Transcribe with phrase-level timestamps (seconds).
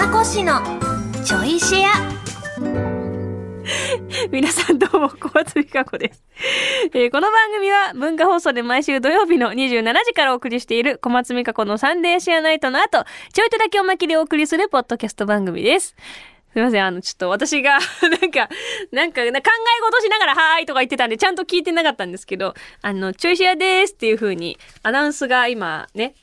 [0.00, 0.62] かこしの
[1.22, 1.90] ちょいシェア
[4.32, 6.24] 皆さんどうも、小松美香子です、
[6.94, 15.94] えーこの番組は文化放送で毎週土曜日の27時からお送りしている小松美香子のサンデーシェアナイトの後、ちょいとだけおまけでお送りするポッドキャスト番組です。
[16.54, 17.78] すいません、あの、ちょっと私が、
[18.22, 18.48] なんか、
[18.92, 26.14] なんか、考え事しながら、はーいとか言ってたんで、ちゃんと聞いてなかったんですけど、あの、ちょいシェアですっていう風に、アナウンスが今、ね、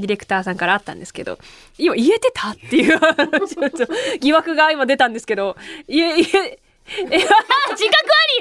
[0.00, 1.38] ディレクターさんからあったんですけど、
[1.78, 2.98] 今言えてたっていう、
[3.46, 3.86] ちょっと
[4.20, 5.56] 疑惑が今出たんですけど、
[5.88, 7.26] 言え、言え、え、 自覚あ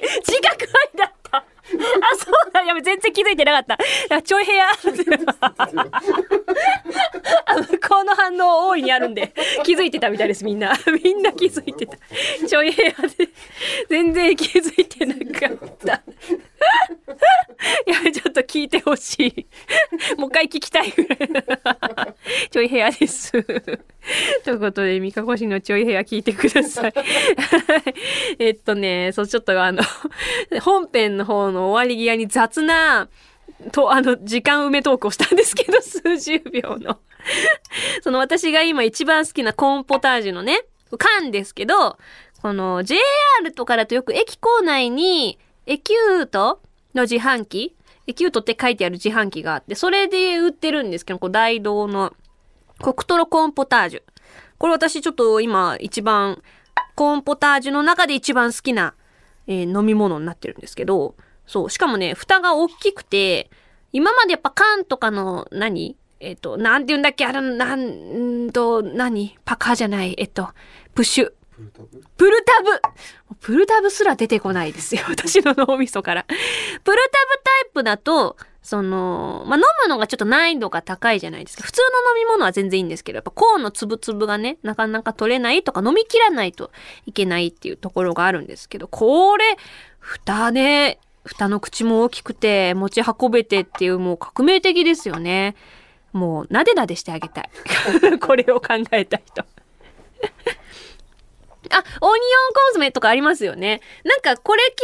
[0.02, 1.44] り自覚ありだったあ、
[2.16, 3.78] そうだ、やべ、全然気づいてなかった。
[4.16, 4.68] あちょい部屋。
[7.46, 10.74] あの、この反応大いにあるんで、気づいてたみたいです、みんな。
[11.04, 11.98] みんな気づいてた。
[12.48, 13.30] ちょい部屋で、
[13.90, 15.46] 全然気づいてなかった。
[15.46, 15.67] やべ、ちょっ
[18.38, 19.48] と聞いてほしい。
[20.18, 22.14] もう一回聞きたいぐらい。
[22.52, 23.32] ちょい部屋です。
[24.44, 26.94] ということで、三か越しのちょい部屋聞いてください。
[28.40, 29.82] えっとね、そう、ちょっとあの、
[30.62, 33.10] 本編の方の終わり際に雑な、
[33.72, 37.00] と、あの、時間埋めトークをしたんですけど、数十秒の。
[38.02, 40.62] その私が今一番好きなコーンポタージュのね、
[40.98, 41.98] 缶ですけど、
[42.42, 43.02] この JR
[43.54, 46.62] とかだとよく駅構内に、エキュート
[46.98, 47.76] の自販機？
[48.08, 52.14] エキュートって書いてある自販機があって、それで売ってるんですけど、こう大道の
[52.80, 54.02] コクトロコーンポタージュ。
[54.58, 56.42] これ私ちょっと今一番、
[56.96, 58.96] コーンポタージュの中で一番好きな、
[59.46, 63.50] えー飲み物になってるんですけど、そう、しかもね、蓋が大きくて、
[63.94, 67.26] 今までやっぱ缶とかの何、えっ、と、なんて言うんだっけ？
[67.26, 69.38] あれ、なんんと、何？
[69.46, 70.50] パカじゃない、えっと、
[70.96, 71.34] プッシュ。
[72.18, 73.36] プルタブ？
[73.40, 75.02] プルタブすら出てこないですよ。
[75.10, 76.24] 私の脳みそから。
[76.24, 76.38] プル
[76.84, 76.96] タブ
[77.44, 81.64] タイプだと、その、まあ、飲むのがちょっと難易度が高いじゃないですか。
[81.64, 86.72] 普通の飲み物は全然いいんですけど、やっぱコーンのつぶつぶがね、なかなか取れないとか飲み切らないと
[87.06, 89.58] いけないっていうところがあるんですけど、これ、
[90.00, 95.56] 蓋ね、蓋の口も大きくて、持ち運べてっていうもう革命的ですよね。
[96.14, 97.50] もう、なでなでしてあげたい。
[98.20, 99.46] これを考えた人。
[101.72, 103.82] あ、オニオンコンソメとかありますよね。
[104.04, 104.84] なんかこれ系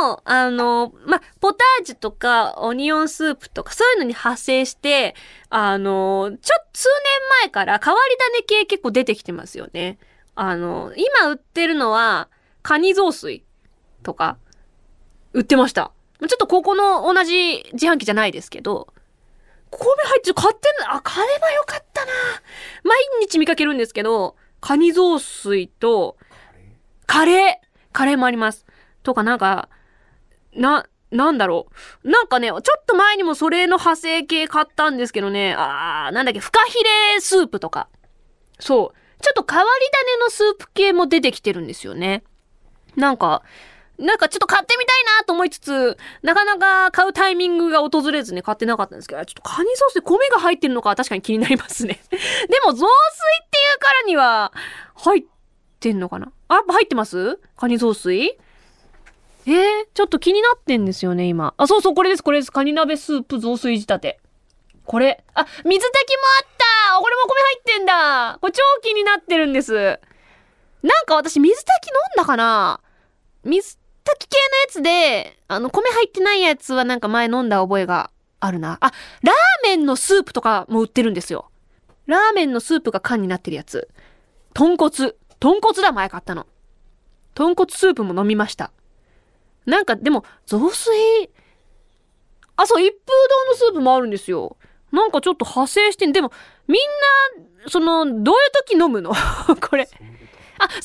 [0.00, 5.14] の、あの、ま、ポタージュとかオニオンスープとかそういうのに派生して、
[5.48, 9.98] あの、ちょ、数年前から変わり種系結構出てきてますよね。
[10.34, 12.28] あの、今売ってるのは、
[12.62, 13.44] カニ雑炊
[14.02, 14.38] とか、
[15.32, 15.92] 売ってました。
[16.20, 18.92] ちょっとここの同じ自販機じゃないですけど、
[19.70, 22.12] 米入ってる、買ってんの、あ、買えばよかったな。
[22.82, 26.16] 毎日見かけるんですけど、カニ雑炊と、
[27.06, 28.66] カレーカレーもあります。
[29.02, 29.68] とかなんか、
[30.54, 31.66] な、なんだろ
[32.04, 32.10] う。
[32.10, 36.74] なんかね、ちょっと前にもそれの派生系買ったんですけどね、あー、なんだっけ、フカヒ
[37.14, 37.88] レスープとか。
[38.58, 39.22] そう。
[39.22, 42.22] ちょっと変わり種のスープ系も出てきてるんですよね。
[42.96, 43.42] なんか、
[44.00, 52.00] なんかちょっと買ってみたいなと思いつつ、なかなか買うタイミングが訪れずね、買ってなかったんですけど、ちょっとカニソースで米が入ってるのか確かに気になりますね。
[52.08, 52.16] で
[52.64, 54.52] も、雑炊っていうには、
[54.94, 55.24] 入っ
[55.80, 56.32] てんのかな？
[56.48, 57.38] あ、入ってます？
[57.56, 58.38] カニ雑炊？
[59.46, 59.54] えー、
[59.94, 61.54] ちょっと気になってんですよね、今。
[61.56, 62.52] あ、そうそう、これです、これです。
[62.52, 64.20] カニ鍋スープ雑炊仕立て。
[64.84, 65.24] これ。
[65.34, 69.72] あ、水炊きもあったこれも米入ってんだこれ超気になってるんです。
[70.82, 72.80] なんか私水炊き飲んだかな？
[73.44, 78.78] 水炊き系のやつで、あの、米入ってないやつはなんか前飲んだ覚えがあるな。
[78.80, 81.50] あ、ラーメンのスープとかも売ってるんですよ。
[82.06, 83.88] ラーメンのスープが缶になってるやつ。
[84.54, 85.14] 豚骨。
[85.38, 86.46] 豚骨だ、前買ったの。
[87.34, 88.72] 豚骨スープも飲みました。
[89.66, 91.30] なんか、でも、雑炊、
[92.56, 94.56] あ、そう、一風堂のスープもあるんですよ。
[94.92, 96.32] なんかちょっと派生して、でも、
[96.66, 96.78] みん
[97.64, 99.12] な、その、どういう時飲むの？
[99.60, 99.84] これ。
[99.84, 100.82] あ、サムゲ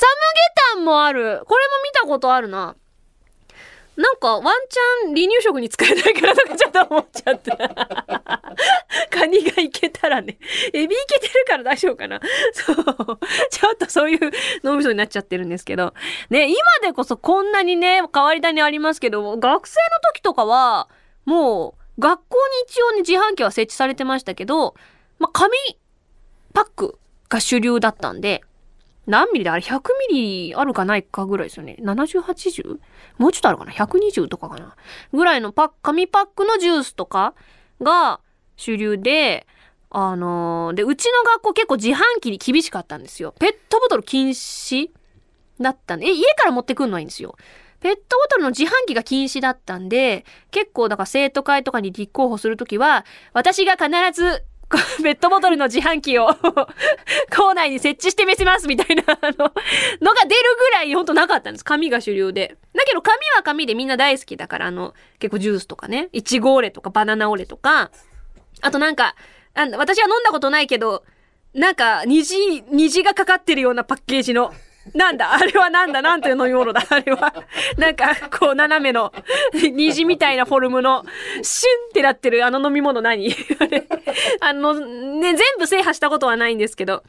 [0.75, 1.41] タンもある。
[1.45, 2.75] これも見たことあるな。
[3.97, 7.57] なんか、ワンチャン離乳食に使えないからとかちょっと思っちゃった。
[9.09, 10.37] カニがいけたらね。
[10.73, 12.19] エビいけてるから大丈夫かな。
[12.53, 12.75] そう。
[12.75, 14.19] ちょっとそういう
[14.63, 15.93] 脳みそになっちゃってるんですけど。
[16.29, 20.89] ね、今でこそこんなにね、変わり種ありますけど、学生の時とかは、
[21.23, 24.75] もう、学校に一応ね、自販機は設置されてましたけど、
[25.19, 25.53] ま、紙
[26.53, 26.99] パック
[27.29, 28.41] が主流だったんで、
[29.07, 31.77] 何ミリであれ ?100 ミリあるかないかぐらいですよね。
[31.79, 32.79] 70、80?
[33.17, 34.75] もうちょっとあるかな ?120 とかかな？
[35.13, 37.33] ぐらいのパック、紙パックのジュースとか
[37.81, 38.19] が
[38.55, 39.47] 主流で、
[39.89, 43.33] あのーで、うちの学校結構自販機に厳しかったんですよ。
[43.39, 44.89] ペットボトル禁止
[45.61, 47.35] だったんで、え、家から持ってくんのはいいんですよ。
[47.79, 54.43] ペットボトルの自販機が禁止だったんで、結構だから生徒会とかに立候補するときは、私が必ず、
[55.03, 56.27] ペットボトルの自販機を
[57.35, 61.65] 校内に設置してみせますみたいな あののが出るぐらいほんとなかったんです。
[61.65, 62.57] 紙が主流で。
[62.73, 67.91] だけど紙は紙でみんな大好きだから、あの、結構ジュースとかね、いちごオレとかバナナオレとか、
[68.61, 69.15] あとなんか、
[69.53, 71.03] あ私は飲んだことないけど、
[71.53, 74.53] なんか、虹、虹がかかってるようなパッケージの、
[74.93, 75.33] なんだ？
[75.33, 76.01] あれはなんだ？
[76.01, 76.85] なんていう飲み物だ？
[76.87, 77.33] あれは。
[77.77, 79.11] なんか、こう、斜めの、
[79.53, 81.03] 虹みたいなフォルムの、
[81.41, 83.33] シュンってなってるあの飲み物何？
[83.59, 83.87] あれ。
[84.41, 87.03] あの、ね、全部制覇したことはないんですけど。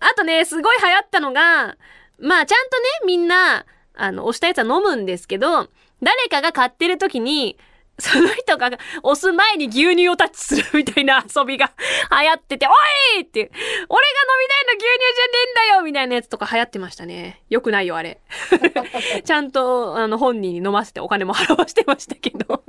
[0.00, 1.76] あとね、すごい流行ったのが、
[2.18, 5.68] まあ、ちゃんとね、みんな、あの、押したやつは飲むんですけど、
[6.02, 7.58] 誰かが買ってる時に、
[7.98, 8.70] その人が
[9.02, 11.72] 押す前に牛乳をタッチするみたいな遊びが
[12.10, 12.70] 流行ってて、お
[13.18, 17.42] いって、俺が飲みたいの牛乳じゃねえんだよみたいなやつとか流行ってましたね。
[17.50, 18.20] よくないよ、あれ。
[19.24, 22.38] ちゃんと、あの、本人に飲ませてお金も払わしてましたけど。
[22.66, 22.68] 私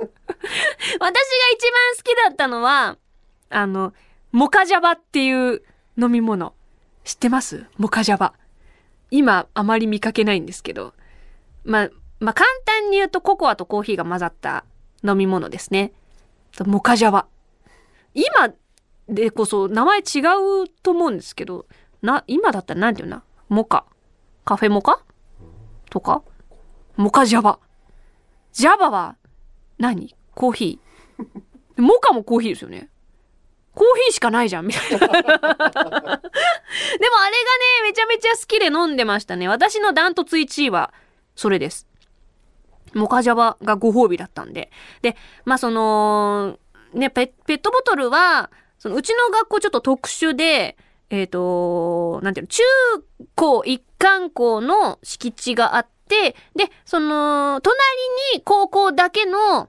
[1.00, 1.12] 一番
[1.96, 2.98] 好きだったのは、
[3.50, 3.92] あの、
[4.30, 5.62] モカジャバっていう
[5.98, 6.54] 飲み物。
[7.04, 7.66] 知ってます？
[7.76, 8.34] モカジャバ。
[9.10, 10.92] 今、あまり見かけないんですけど。
[11.64, 11.90] まあ、
[12.20, 14.64] まあ、簡単に言うとココアとコーヒーが混ざった
[15.04, 15.92] 飲み物ですね。
[16.64, 17.26] モカジャワ。
[18.14, 18.54] 今
[19.08, 20.02] でこそ名前違
[20.64, 21.66] うと思うんですけど、
[22.00, 23.84] な、今だったらなんていうなモカ。
[24.44, 25.02] カフェモカ？
[25.90, 26.22] とか？
[26.96, 27.58] モカジャバ。
[28.52, 29.16] ジャバは
[29.78, 30.14] 何？
[30.34, 31.82] コーヒー。
[31.82, 32.88] モカもコーヒーですよね。
[33.74, 34.98] コーヒーしかないじゃん、みたいな。
[34.98, 36.20] でもあれがね、
[37.82, 39.48] めちゃめちゃ好きで飲んでましたね。
[39.48, 40.94] 私のダントツ1位は、
[41.34, 41.88] それです。
[42.92, 44.70] モカジャバがご褒美だったんで。
[45.02, 46.58] で、まあその、
[46.92, 50.76] ね、ペペットボトルは、そのうちの学校ちょっと特殊で、
[51.10, 52.62] えっ、ー、と、なんていうの、中
[53.34, 57.78] 高一貫校の敷地があって、で、その、隣
[58.34, 59.68] に高校だけの、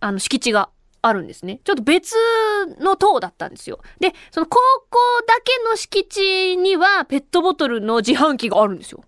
[0.00, 0.70] あの、敷地が
[1.02, 1.60] あるんですね。
[1.64, 2.14] ちょっと別
[2.80, 3.80] の塔だったんですよ。
[4.00, 4.58] で、その高
[4.90, 9.04] 校だけの敷地にはペットボトルの自販機があるんですよ。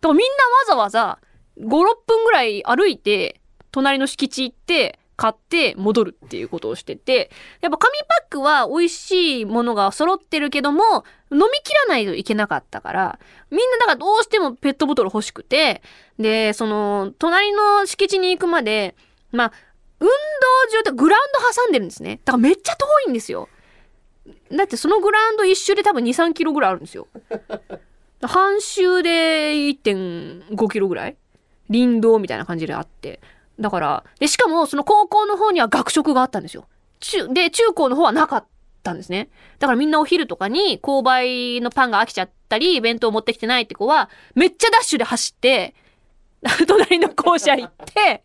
[0.00, 0.28] だからみん
[0.68, 1.18] なわざわざ
[1.58, 1.68] 5、6
[2.06, 3.40] 分ぐらい歩いて、
[3.70, 13.18] 隣の敷地行って、買って戻るっていうことをしてて、やっぱ紙パックは美味しいものが揃ってるけども、飲み切らないといけなかったから、
[13.50, 15.82] みんなだからどうしてもペットボトル欲しくて、
[16.18, 18.96] で、その、隣の敷地に行くまで、
[19.30, 19.52] まあ、
[20.00, 20.12] 運動
[20.72, 22.20] 場ってグラウンド挟んでるんですね。
[22.24, 23.48] だからめっちゃ遠いんですよ。
[24.50, 27.06] だってそのグラウンド一周で多分2、3キロぐらいあるんですよ。
[28.22, 31.16] 半周で1.5キロぐらい
[31.72, 33.20] 林道みたいな感じであって。
[33.58, 36.66] だから、で、しかもその高校の方には学食があったんですよ。
[37.00, 38.44] 中、で、中高の方はなかっ
[38.82, 39.28] たんですね。
[39.58, 45.74] だからみんなお昼とかに購買のパンが飽きちゃったり、弁当持ってきてないって子は、めっちゃダッシュで走って、
[46.66, 48.22] 隣の校舎行って、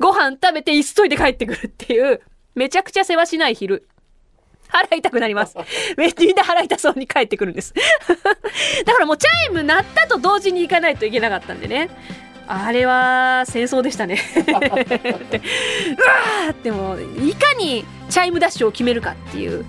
[0.00, 2.20] ご飯食べて急いで帰ってくるっていう、
[2.54, 3.88] めちゃくちゃ世話しない昼。
[4.68, 5.56] 払いたくなります。
[5.96, 7.72] めっちゃみんな払いたそうに帰ってくるんです。
[8.84, 11.88] だからもうチャイム鳴ったと同時に行かないといけなかったんでね。
[12.48, 14.18] あれは戦争でしたね。
[14.34, 19.64] うわーってもいかにチャイムダッシュを決めるかっていう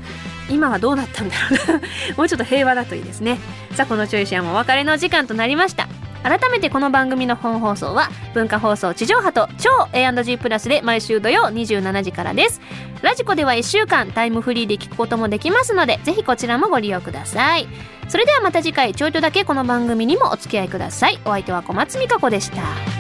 [0.49, 1.87] 今はどうなったんだろうな。
[2.17, 3.39] もうちょっと平和だといいですね。
[3.73, 5.87] さあこのちょいシェアもお別れの時間となりました。
[6.27, 12.59] 改めてこの番組の本放送は文化放送地上波と超 A&G プラスで毎週土曜27時からです。
[13.01, 17.69] ラジコでは1週間タイムフリーで聞くこともできますのでぜひこちらもご利用ください。
[18.09, 21.19] それではまた次回ちょいとだけこの番組にもお付き合いください。
[21.23, 22.96] お相手は小松美香子でした。